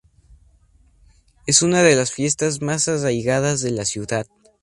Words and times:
Es 1.45 1.61
una 1.61 1.83
de 1.83 1.95
las 1.95 2.11
fiestas 2.11 2.59
más 2.59 2.87
arraigadas 2.87 3.61
de 3.61 3.69
la 3.69 3.85
ciudad. 3.85 4.25